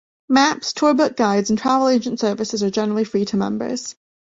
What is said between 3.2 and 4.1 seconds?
to members.